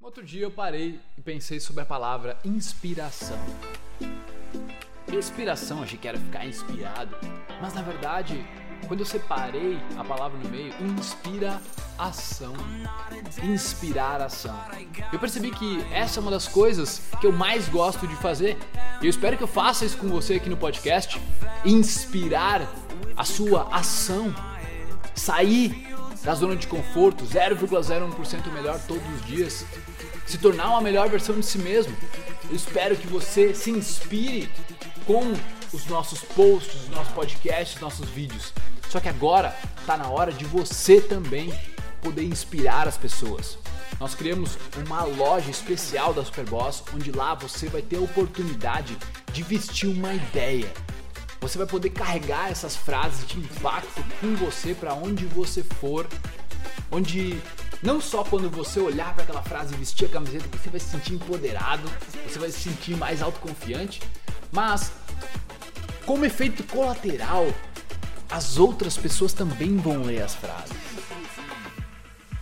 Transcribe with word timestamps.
Outro 0.00 0.24
dia 0.24 0.44
eu 0.44 0.50
parei 0.50 1.00
e 1.16 1.20
pensei 1.20 1.58
sobre 1.58 1.82
a 1.82 1.84
palavra 1.84 2.38
inspiração. 2.44 3.38
Inspiração, 5.12 5.82
achei 5.82 5.98
que 5.98 6.06
era 6.06 6.16
ficar 6.16 6.46
inspirado, 6.46 7.16
mas 7.60 7.74
na 7.74 7.82
verdade, 7.82 8.46
quando 8.86 9.00
eu 9.00 9.06
separei 9.06 9.76
a 9.96 10.04
palavra 10.04 10.38
no 10.38 10.48
meio, 10.48 10.72
inspira 10.80 11.60
ação. 11.98 12.54
Inspirar 13.42 14.22
ação. 14.22 14.56
Eu 15.12 15.18
percebi 15.18 15.50
que 15.50 15.84
essa 15.92 16.20
é 16.20 16.22
uma 16.22 16.30
das 16.30 16.46
coisas 16.46 17.02
que 17.20 17.26
eu 17.26 17.32
mais 17.32 17.68
gosto 17.68 18.06
de 18.06 18.14
fazer. 18.16 18.56
E 19.02 19.06
eu 19.06 19.10
espero 19.10 19.36
que 19.36 19.42
eu 19.42 19.48
faça 19.48 19.84
isso 19.84 19.98
com 19.98 20.06
você 20.06 20.34
aqui 20.34 20.48
no 20.48 20.56
podcast. 20.56 21.20
Inspirar 21.64 22.62
a 23.16 23.24
sua 23.24 23.68
ação. 23.74 24.32
Sair 25.12 25.87
da 26.22 26.34
zona 26.34 26.56
de 26.56 26.66
conforto, 26.66 27.24
0,01% 27.24 28.52
melhor 28.52 28.80
todos 28.86 29.02
os 29.14 29.26
dias, 29.26 29.64
se 30.26 30.38
tornar 30.38 30.70
uma 30.70 30.80
melhor 30.80 31.08
versão 31.08 31.38
de 31.38 31.46
si 31.46 31.58
mesmo. 31.58 31.96
Eu 32.48 32.56
espero 32.56 32.96
que 32.96 33.06
você 33.06 33.54
se 33.54 33.70
inspire 33.70 34.50
com 35.06 35.32
os 35.72 35.86
nossos 35.86 36.20
posts, 36.20 36.82
os 36.82 36.88
nossos 36.88 37.12
podcasts, 37.12 37.76
os 37.76 37.80
nossos 37.80 38.08
vídeos. 38.08 38.52
Só 38.88 39.00
que 39.00 39.08
agora 39.08 39.54
está 39.80 39.96
na 39.96 40.08
hora 40.08 40.32
de 40.32 40.44
você 40.44 41.00
também 41.00 41.52
poder 42.00 42.24
inspirar 42.24 42.88
as 42.88 42.96
pessoas. 42.96 43.58
Nós 44.00 44.14
criamos 44.14 44.56
uma 44.76 45.02
loja 45.04 45.50
especial 45.50 46.14
da 46.14 46.24
Superboss, 46.24 46.84
onde 46.94 47.10
lá 47.10 47.34
você 47.34 47.68
vai 47.68 47.82
ter 47.82 47.96
a 47.96 48.00
oportunidade 48.00 48.96
de 49.32 49.42
vestir 49.42 49.88
uma 49.88 50.14
ideia 50.14 50.72
você 51.40 51.58
vai 51.58 51.66
poder 51.66 51.90
carregar 51.90 52.50
essas 52.50 52.76
frases 52.76 53.26
de 53.26 53.38
impacto 53.38 54.04
com 54.20 54.34
você 54.36 54.74
para 54.74 54.94
onde 54.94 55.24
você 55.26 55.62
for, 55.62 56.06
onde 56.90 57.40
não 57.82 58.00
só 58.00 58.24
quando 58.24 58.50
você 58.50 58.80
olhar 58.80 59.14
para 59.14 59.22
aquela 59.22 59.42
frase 59.42 59.74
e 59.74 59.76
vestir 59.76 60.06
a 60.06 60.08
camiseta 60.08 60.44
você 60.52 60.68
vai 60.68 60.80
se 60.80 60.90
sentir 60.90 61.14
empoderado, 61.14 61.88
você 62.26 62.38
vai 62.38 62.50
se 62.50 62.60
sentir 62.60 62.96
mais 62.96 63.22
autoconfiante, 63.22 64.02
mas 64.50 64.90
como 66.04 66.24
efeito 66.24 66.64
colateral, 66.64 67.46
as 68.30 68.58
outras 68.58 68.96
pessoas 68.96 69.32
também 69.32 69.76
vão 69.76 70.02
ler 70.02 70.22
as 70.22 70.34
frases. 70.34 70.76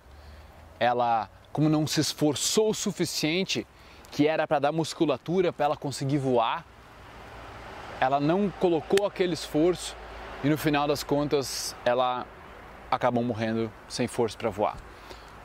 Ela, 0.80 1.28
como 1.52 1.70
não 1.70 1.88
se 1.88 2.02
esforçou 2.02 2.70
o 2.70 2.74
suficiente, 2.74 3.66
que 4.12 4.28
era 4.28 4.48
para 4.48 4.60
dar 4.60 4.72
musculatura 4.72 5.52
para 5.52 5.66
ela 5.66 5.78
conseguir 5.78 6.20
voar, 6.20 6.64
ela 8.00 8.20
não 8.20 8.52
colocou 8.60 9.08
aquele 9.08 9.34
esforço 9.34 9.96
e 10.46 10.50
no 10.50 10.60
final 10.60 10.88
das 10.88 11.04
contas 11.04 11.76
ela 11.84 12.24
acabou 12.92 13.24
morrendo 13.24 13.72
sem 13.90 14.08
força 14.08 14.38
para 14.38 14.52
voar. 14.52 14.78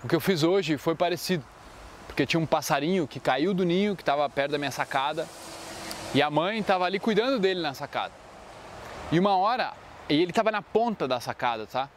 O 0.04 0.08
que 0.08 0.14
eu 0.14 0.20
fiz 0.20 0.42
hoje 0.42 0.76
foi 0.76 0.94
parecido, 0.94 1.42
porque 2.06 2.26
tinha 2.26 2.38
um 2.38 2.44
passarinho 2.44 3.08
que 3.08 3.18
caiu 3.18 3.54
do 3.54 3.64
ninho, 3.64 3.96
que 3.96 4.02
estava 4.02 4.28
perto 4.28 4.50
da 4.50 4.58
minha 4.58 4.70
sacada, 4.70 5.26
e 6.12 6.20
a 6.20 6.28
mãe 6.28 6.58
estava 6.58 6.84
ali 6.84 7.00
cuidando 7.00 7.38
dele 7.38 7.62
na 7.62 7.72
sacada. 7.72 8.12
E 9.10 9.18
uma 9.18 9.38
hora, 9.38 9.72
e 10.06 10.20
ele 10.20 10.32
estava 10.32 10.52
na 10.52 10.60
ponta 10.60 11.08
da 11.08 11.18
sacada, 11.18 11.66
tá? 11.66 11.88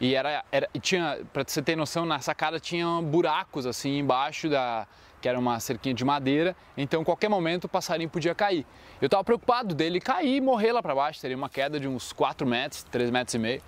E 0.00 0.14
era, 0.14 0.42
era 0.50 0.68
tinha, 0.80 1.20
para 1.32 1.44
você 1.46 1.60
ter 1.60 1.76
noção, 1.76 2.06
na 2.06 2.18
sacada 2.20 2.58
tinha 2.58 2.86
buracos 3.02 3.66
assim 3.66 3.98
embaixo 3.98 4.48
da, 4.48 4.86
que 5.20 5.28
era 5.28 5.38
uma 5.38 5.60
cerquinha 5.60 5.94
de 5.94 6.04
madeira, 6.04 6.56
então 6.76 7.04
qualquer 7.04 7.28
momento 7.28 7.64
o 7.64 7.68
passarinho 7.68 8.08
podia 8.08 8.34
cair. 8.34 8.64
Eu 9.00 9.06
estava 9.06 9.22
preocupado 9.22 9.74
dele 9.74 10.00
cair 10.00 10.36
e 10.36 10.40
morrer 10.40 10.72
lá 10.72 10.82
para 10.82 10.94
baixo, 10.94 11.20
teria 11.20 11.36
uma 11.36 11.50
queda 11.50 11.78
de 11.78 11.86
uns 11.86 12.12
4 12.12 12.46
metros, 12.46 12.82
3 12.84 13.10
metros 13.10 13.34
e 13.34 13.38
meio. 13.38 13.62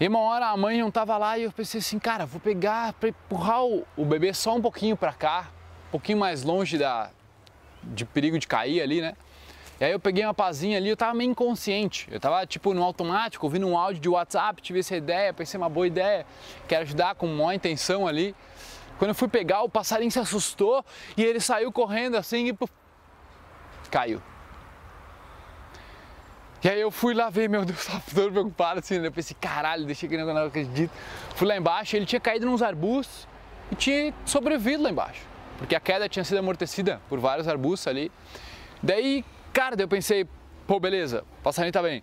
E 0.00 0.08
uma 0.08 0.20
hora 0.20 0.46
a 0.46 0.56
mãe 0.56 0.80
não 0.80 0.88
estava 0.88 1.18
lá 1.18 1.36
e 1.36 1.42
eu 1.42 1.52
pensei 1.52 1.80
assim, 1.80 1.98
cara, 1.98 2.24
vou 2.24 2.40
pegar 2.40 2.94
para 2.94 3.10
empurrar 3.10 3.62
o, 3.62 3.86
o, 3.94 4.04
bebê 4.06 4.32
só 4.32 4.56
um 4.56 4.62
pouquinho 4.62 4.96
para 4.96 5.12
cá, 5.12 5.48
um 5.88 5.90
pouquinho 5.90 6.16
mais 6.16 6.42
longe 6.42 6.78
da, 6.78 7.10
de 7.82 8.06
perigo 8.06 8.38
de 8.38 8.48
cair 8.48 8.80
ali, 8.80 9.02
né? 9.02 9.14
E 9.80 9.84
aí 9.84 9.92
eu 9.92 9.98
peguei 9.98 10.22
uma 10.22 10.34
pazinha 10.34 10.76
ali, 10.76 10.90
eu 10.90 10.96
tava 10.96 11.14
meio 11.14 11.30
inconsciente. 11.30 12.06
Eu 12.10 12.20
tava 12.20 12.46
tipo 12.46 12.74
no 12.74 12.84
automático, 12.84 13.46
ouvindo 13.46 13.66
um 13.66 13.78
áudio 13.78 13.98
de 14.02 14.10
WhatsApp, 14.10 14.60
tive 14.60 14.80
essa 14.80 14.94
ideia, 14.94 15.32
pensei 15.32 15.56
uma 15.56 15.70
boa 15.70 15.86
ideia, 15.86 16.26
quero 16.68 16.82
ajudar 16.82 17.14
com 17.14 17.26
maior 17.26 17.52
intenção 17.52 18.06
ali. 18.06 18.36
Quando 18.98 19.08
eu 19.08 19.14
fui 19.14 19.26
pegar, 19.26 19.62
o 19.62 19.70
passarinho 19.70 20.10
se 20.10 20.18
assustou 20.18 20.84
e 21.16 21.24
ele 21.24 21.40
saiu 21.40 21.72
correndo 21.72 22.18
assim 22.18 22.48
e 22.48 22.52
puf, 22.52 22.70
caiu. 23.90 24.20
E 26.62 26.68
aí 26.68 26.78
eu 26.78 26.90
fui 26.90 27.14
lá 27.14 27.30
ver, 27.30 27.48
meu 27.48 27.64
Deus, 27.64 27.82
tava 27.86 28.02
todo 28.14 28.30
preocupado 28.30 28.80
assim, 28.80 28.98
né? 28.98 29.06
eu 29.06 29.12
pensei, 29.12 29.34
caralho, 29.40 29.86
deixei 29.86 30.06
que 30.06 30.16
não 30.18 30.44
acredito. 30.44 30.92
Fui 31.34 31.48
lá 31.48 31.56
embaixo, 31.56 31.96
ele 31.96 32.04
tinha 32.04 32.20
caído 32.20 32.44
nos 32.44 32.62
arbustos 32.62 33.26
e 33.72 33.74
tinha 33.74 34.12
sobrevivido 34.26 34.82
lá 34.82 34.90
embaixo. 34.90 35.22
Porque 35.56 35.74
a 35.74 35.80
queda 35.80 36.06
tinha 36.06 36.22
sido 36.22 36.36
amortecida 36.36 37.00
por 37.08 37.18
vários 37.18 37.48
arbustos 37.48 37.86
ali. 37.86 38.12
Daí, 38.82 39.24
cara, 39.52 39.76
daí 39.76 39.84
eu 39.84 39.88
pensei, 39.88 40.26
pô, 40.66 40.78
beleza, 40.80 41.24
o 41.40 41.42
passarinho 41.42 41.72
tá 41.72 41.82
bem. 41.82 42.02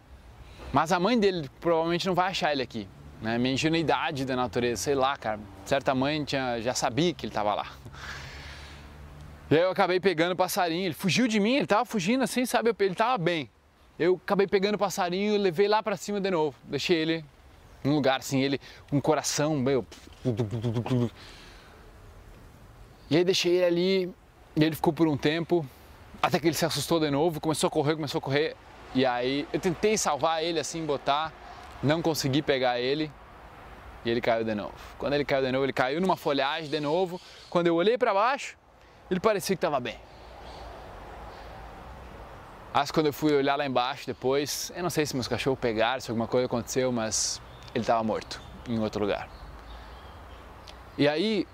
Mas 0.72 0.92
a 0.92 1.00
mãe 1.00 1.18
dele 1.18 1.50
provavelmente 1.60 2.06
não 2.06 2.14
vai 2.14 2.30
achar 2.30 2.52
ele 2.52 2.62
aqui. 2.62 2.88
Né? 3.22 3.38
Minha 3.38 3.54
ingenuidade 3.54 4.26
da 4.26 4.36
natureza, 4.36 4.82
sei 4.82 4.96
lá, 4.96 5.16
cara. 5.18 5.40
Certa 5.66 5.96
mãe 5.96 6.24
tinha, 6.24 6.62
já 6.62 6.74
sabia 6.74 7.14
que 7.14 7.26
ele 7.26 7.34
tava 7.34 7.54
lá. 7.56 7.68
E 9.50 9.56
aí 9.56 9.62
eu 9.62 9.72
acabei 9.72 10.00
pegando 10.00 10.34
o 10.34 10.36
passarinho, 10.36 10.86
ele 10.86 10.94
fugiu 10.94 11.26
de 11.28 11.40
mim, 11.40 11.56
ele 11.56 11.68
tava 11.68 11.86
fugindo 11.86 12.24
assim, 12.24 12.46
sabe? 12.46 12.76
Ele 12.78 12.96
tava 12.96 13.18
bem. 13.18 13.50
Eu 13.98 14.20
acabei 14.24 14.46
pegando 14.46 14.76
o 14.76 14.78
passarinho 14.78 15.38
levei 15.38 15.68
lá 15.68 15.82
para 15.82 15.96
cima 15.96 16.20
de 16.20 16.30
novo. 16.30 16.56
Deixei 16.66 16.98
ele 16.98 17.26
num 17.84 17.96
lugar 17.96 18.20
assim, 18.20 18.42
ele 18.42 18.60
com 18.90 18.98
um 18.98 19.02
coração 19.02 19.56
meio. 19.56 19.86
E 23.10 23.16
aí 23.16 23.24
deixei 23.24 23.56
ele 23.56 23.66
ali 23.66 24.14
e 24.56 24.64
ele 24.64 24.76
ficou 24.76 24.92
por 24.92 25.08
um 25.08 25.16
tempo, 25.16 25.66
até 26.22 26.40
que 26.40 26.48
ele 26.48 26.56
se 26.56 26.66
assustou 26.66 27.00
de 27.00 27.10
novo, 27.10 27.40
começou 27.40 27.68
a 27.68 27.72
correr, 27.72 27.96
começou 27.96 28.20
a 28.20 28.22
correr. 28.22 28.56
E 28.96 29.06
aí 29.06 29.48
eu 29.54 29.60
tentei 29.60 29.98
salvar 29.98 30.44
ele 30.44 30.60
assim, 30.60 30.86
botar, 30.86 31.32
não 31.84 32.02
consegui 32.02 32.42
pegar 32.42 32.80
ele 32.80 33.12
e 34.04 34.10
ele 34.10 34.22
caiu 34.22 34.44
de 34.44 34.56
novo. 34.56 34.74
Quando 34.98 35.14
ele 35.14 35.26
caiu 35.26 35.44
de 35.46 35.52
novo, 35.52 35.66
ele 35.66 35.74
caiu 35.74 36.02
numa 36.02 36.16
folhagem 36.16 36.70
de 36.70 36.80
novo. 36.80 37.20
Quando 37.50 37.68
eu 37.68 37.76
olhei 37.76 37.98
para 37.98 38.14
baixo, 38.14 38.58
ele 39.12 39.20
parecia 39.20 39.56
que 39.56 39.58
estava 39.58 39.80
bem. 39.80 40.00
Mas 42.74 42.92
quando 42.92 43.08
eu 43.08 43.14
fui 43.14 43.34
olhar 43.34 43.56
lá 43.56 43.66
embaixo 43.66 44.06
depois, 44.06 44.72
eu 44.76 44.84
não 44.84 44.90
sei 44.90 45.06
se 45.06 45.16
meus 45.16 45.28
cachorros 45.28 45.60
pegaram, 45.60 46.00
se 46.00 46.12
alguma 46.12 46.28
coisa 46.28 46.46
aconteceu, 46.46 46.92
mas 46.92 47.42
ele 47.74 47.84
estava 47.84 48.04
morto 48.04 48.42
em 48.70 48.80
outro 48.80 49.02
lugar. 49.02 49.28
E 50.98 51.08
aí, 51.08 51.48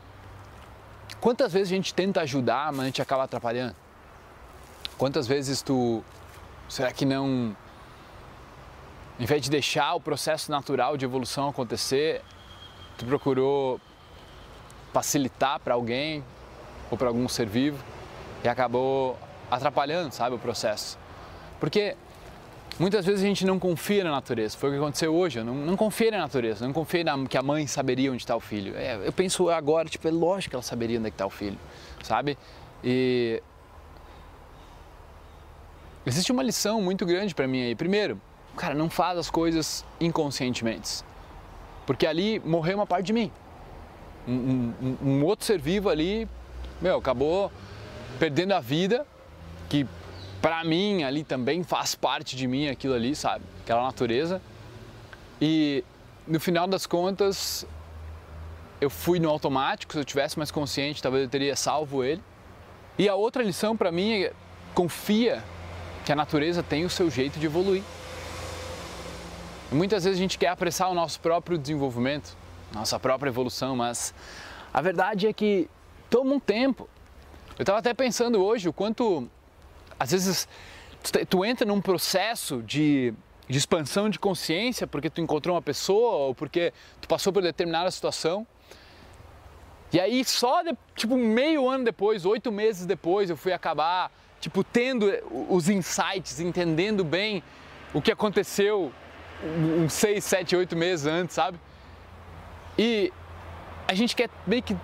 quantas 1.22 1.54
vezes 1.54 1.72
a 1.72 1.76
gente 1.76 1.94
tenta 1.94 2.22
ajudar, 2.22 2.72
mas 2.72 2.82
a 2.82 2.86
gente 2.86 3.02
acaba 3.02 3.24
atrapalhando? 3.24 3.76
Quantas 4.98 5.28
vezes 5.28 5.62
tu, 5.62 6.04
será 6.70 6.92
que 6.92 7.06
não 7.06 7.56
Em 9.20 9.26
vez 9.26 9.42
de 9.42 9.50
deixar 9.50 9.94
o 9.94 10.00
processo 10.00 10.52
natural 10.52 10.98
de 10.98 11.06
evolução 11.06 11.50
acontecer, 11.50 12.22
tu 12.98 13.06
procurou 13.06 13.80
facilitar 14.92 15.60
para 15.60 15.74
alguém 15.74 16.24
ou 16.92 16.98
para 16.98 17.08
algum 17.08 17.28
ser 17.28 17.48
vivo 17.48 17.84
e 18.44 18.48
acabou 18.48 19.18
atrapalhando, 19.50 20.14
sabe, 20.14 20.36
o 20.36 20.40
processo. 20.40 20.98
Porque 21.60 21.96
muitas 22.80 23.06
vezes 23.06 23.24
a 23.24 23.28
gente 23.28 23.46
não 23.46 23.58
confia 23.58 24.04
na 24.04 24.12
natureza. 24.12 24.58
Foi 24.58 24.70
o 24.70 24.72
que 24.74 24.78
aconteceu 24.80 25.14
hoje. 25.14 25.40
Eu 25.40 25.46
não, 25.46 25.56
não 25.56 25.78
confiei 25.78 26.12
na 26.12 26.20
natureza, 26.20 26.66
não 26.66 26.74
confiei 26.74 27.04
na, 27.04 27.26
que 27.26 27.38
a 27.38 27.42
mãe 27.42 27.66
saberia 27.68 28.12
onde 28.12 28.22
está 28.22 28.36
o 28.36 28.40
filho. 28.40 28.76
É, 28.76 29.00
eu 29.04 29.14
penso 29.14 29.50
agora, 29.50 29.88
tipo, 29.90 30.08
é 30.08 30.12
lógico 30.12 30.52
que 30.52 30.56
ela 30.56 30.64
saberia 30.64 31.00
onde 31.00 31.08
é 31.08 31.10
está 31.10 31.26
o 31.26 31.30
filho, 31.30 31.58
sabe? 32.04 32.38
E 32.84 33.42
existe 36.06 36.32
uma 36.32 36.44
lição 36.44 36.82
muito 36.82 37.06
grande 37.06 37.34
para 37.34 37.48
mim 37.48 37.62
aí. 37.64 37.76
Primeiro, 37.76 38.20
cara, 38.56 38.74
não 38.74 38.90
faz 38.90 39.18
as 39.18 39.30
coisas 39.30 39.86
inconscientemente, 40.00 41.04
porque 41.86 42.06
ali 42.06 42.40
morreu 42.40 42.78
uma 42.78 42.88
parte 42.88 43.08
de 43.08 43.14
mim. 43.14 43.32
Um, 44.28 44.74
um, 44.82 44.98
um 45.02 45.26
outro 45.26 45.46
ser 45.46 45.60
vivo 45.60 45.90
ali, 45.90 46.28
meu, 46.82 46.98
acabou 46.98 47.52
perdendo 48.20 48.54
a 48.54 48.60
vida, 48.60 49.06
que 49.70 49.86
para 50.42 50.64
mim 50.64 51.04
ali 51.04 51.24
também 51.24 51.64
faz 51.64 51.96
parte 51.96 52.36
de 52.36 52.48
mim 52.48 52.68
aquilo 52.68 52.94
ali, 52.94 53.16
sabe? 53.16 53.44
Aquela 53.64 53.84
natureza. 53.84 54.42
E 55.42 55.84
no 56.28 56.40
final 56.40 56.68
das 56.68 56.86
contas, 56.86 57.66
eu 58.80 58.90
fui 58.90 59.20
no 59.20 59.30
automático, 59.30 59.94
se 59.94 60.00
eu 60.00 60.06
tivesse 60.06 60.38
mais 60.38 60.52
consciente, 60.52 61.02
talvez 61.02 61.24
eu 61.24 61.30
teria 61.30 61.56
salvo 61.56 62.04
ele. 62.04 62.22
E 62.98 63.10
a 63.10 63.16
outra 63.16 63.42
lição 63.42 63.76
para 63.76 63.92
mim 63.92 64.24
é 64.24 64.34
confia 64.76 65.44
que 66.04 66.12
a 66.12 66.16
natureza 66.16 66.62
tem 66.62 66.86
o 66.86 66.90
seu 66.90 67.10
jeito 67.10 67.40
de 67.40 67.46
evoluir. 67.46 67.84
E 69.72 69.76
muitas 69.76 70.04
vezes 70.04 70.20
a 70.20 70.22
gente 70.22 70.38
quer 70.38 70.50
apressar 70.50 70.90
o 70.90 70.94
nosso 70.94 71.20
próprio 71.20 71.58
desenvolvimento, 71.58 72.36
nossa 72.74 73.00
própria 73.00 73.30
evolução, 73.30 73.76
mas 73.76 74.14
a 74.74 74.82
verdade 74.82 75.28
é 75.28 75.34
que 75.34 75.70
toma 76.10 76.34
um 76.34 76.40
tempo. 76.40 76.90
Eu 77.58 77.64
estava 77.64 77.80
até 77.80 77.94
pensando 77.94 78.44
hoje 78.44 78.68
o 78.68 78.74
quanto, 78.74 79.30
às 80.00 80.12
vezes, 80.12 80.48
tu 81.30 81.46
entra 81.46 81.66
num 81.66 81.82
processo 81.82 82.62
de, 82.64 83.14
de 83.48 83.58
expansão 83.58 84.10
de 84.10 84.20
consciência 84.20 84.86
porque 84.86 85.10
tu 85.10 85.22
encontrou 85.22 85.56
uma 85.56 85.62
pessoa 85.62 86.28
ou 86.28 86.36
porque 86.36 86.74
tu 87.00 87.08
passou 87.08 87.32
por 87.32 87.42
determinada 87.42 87.90
situação. 87.90 88.46
E 89.92 90.00
aí 90.00 90.26
só, 90.26 90.64
de, 90.64 90.76
tipo, 90.96 91.16
meio 91.16 91.70
ano 91.70 91.84
depois, 91.84 92.26
oito 92.26 92.52
meses 92.52 92.86
depois, 92.86 93.30
eu 93.30 93.38
fui 93.38 93.54
acabar, 93.54 94.12
tipo, 94.44 94.62
tendo 94.62 95.10
os 95.50 95.70
insights, 95.70 96.42
entendendo 96.42 97.02
bem 97.02 97.42
o 97.94 98.02
que 98.02 98.12
aconteceu 98.12 98.92
uns 99.42 99.94
seis, 99.94 100.26
sete, 100.26 100.54
oito 100.54 100.76
meses 100.76 101.06
antes, 101.06 101.34
sabe? 101.34 101.58
E 102.78 103.12
a 103.88 103.94
gente 103.94 104.14
quer 104.14 104.30
meio 104.46 104.62
que 104.62 104.76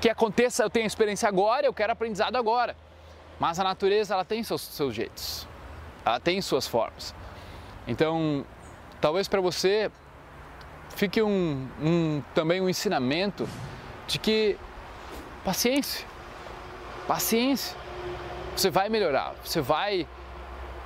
que 0.00 0.08
aconteça, 0.08 0.62
eu 0.62 0.70
tenho 0.70 0.86
experiência 0.86 1.28
agora, 1.28 1.66
eu 1.66 1.74
quero 1.74 1.92
aprendizado 1.92 2.34
agora. 2.36 2.74
Mas 3.38 3.58
a 3.58 3.64
natureza 3.64 4.14
ela 4.14 4.24
tem 4.24 4.42
seus, 4.42 4.62
seus 4.62 4.94
jeitos, 4.94 5.46
ela 6.06 6.18
tem 6.18 6.40
suas 6.40 6.66
formas. 6.66 7.14
Então, 7.86 8.46
talvez 8.98 9.28
para 9.28 9.40
você 9.42 9.90
fique 10.96 11.20
um, 11.20 11.68
um, 11.82 12.22
também 12.34 12.60
um 12.62 12.68
ensinamento 12.68 13.46
de 14.06 14.18
que 14.18 14.56
paciência, 15.44 16.06
paciência, 17.06 17.76
você 18.60 18.68
vai 18.68 18.90
melhorar, 18.90 19.34
você 19.42 19.58
vai 19.62 20.06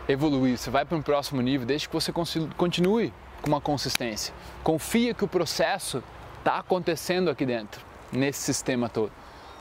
evoluir, 0.08 0.56
você 0.56 0.70
vai 0.70 0.84
para 0.84 0.96
um 0.96 1.02
próximo 1.02 1.42
nível, 1.42 1.66
desde 1.66 1.88
que 1.88 1.92
você 1.92 2.12
continue 2.56 3.12
com 3.42 3.48
uma 3.48 3.60
consistência. 3.60 4.32
Confia 4.62 5.12
que 5.12 5.24
o 5.24 5.28
processo 5.28 6.00
está 6.38 6.58
acontecendo 6.58 7.30
aqui 7.30 7.44
dentro 7.44 7.84
nesse 8.12 8.40
sistema 8.40 8.88
todo. 8.88 9.10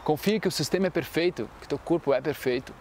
Confia 0.03 0.39
que 0.39 0.47
o 0.47 0.51
sistema 0.51 0.87
é 0.87 0.89
perfeito, 0.91 1.49
que 1.59 1.67
teu 1.67 1.79
corpo 1.79 2.13
é 2.13 2.21
perfeito, 2.21 2.71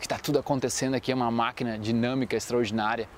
que 0.00 0.06
está 0.06 0.18
tudo 0.18 0.40
acontecendo 0.40 0.94
aqui, 0.94 1.12
é 1.12 1.14
uma 1.14 1.30
máquina 1.30 1.78
dinâmica 1.78 2.34
extraordinária. 2.34 3.08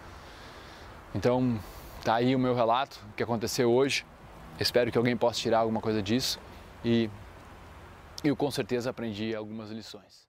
Então, 1.15 1.59
tá 2.05 2.17
aí 2.17 2.37
o 2.37 2.39
meu 2.39 2.55
relato, 2.55 3.01
que 3.17 3.23
aconteceu 3.23 3.73
hoje. 3.73 4.05
Espero 4.61 4.93
que 4.93 4.99
alguém 4.99 5.17
possa 5.17 5.41
tirar 5.41 5.61
alguma 5.61 5.81
coisa 5.81 6.03
disso 6.03 6.39
e 6.85 7.09
eu 8.23 8.37
com 8.37 8.51
certeza 8.51 8.91
aprendi 8.91 9.35
algumas 9.35 9.71
lições. 9.71 10.29